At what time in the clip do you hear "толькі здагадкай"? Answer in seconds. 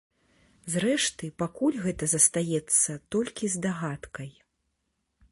3.17-4.29